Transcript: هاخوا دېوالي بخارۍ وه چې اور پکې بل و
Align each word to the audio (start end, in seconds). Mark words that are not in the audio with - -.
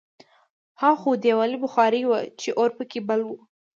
هاخوا 0.81 1.13
دېوالي 1.23 1.57
بخارۍ 1.63 2.03
وه 2.09 2.19
چې 2.39 2.49
اور 2.59 2.69
پکې 2.77 2.99
بل 3.07 3.21
و 3.25 3.29